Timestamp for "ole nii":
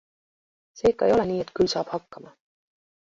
1.17-1.43